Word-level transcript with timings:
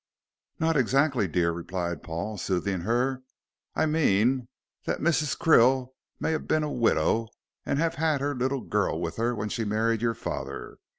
"Not 0.57 0.77
exactly, 0.77 1.27
dear," 1.27 1.51
replied 1.51 2.01
Paul, 2.01 2.39
soothing 2.39 2.79
her. 2.81 3.21
"I 3.75 3.85
mean 3.85 4.47
that 4.85 4.99
Mrs. 4.99 5.37
Krill 5.37 5.89
may 6.19 6.31
have 6.31 6.47
been 6.47 6.63
a 6.63 6.71
widow 6.71 7.27
and 7.67 7.77
have 7.77 7.93
had 8.01 8.19
her 8.19 8.33
little 8.33 8.61
girl 8.61 8.99
with 8.99 9.17
her 9.17 9.35
when 9.35 9.49
she 9.49 9.63
married 9.63 10.01
your 10.01 10.15
father. 10.15 10.79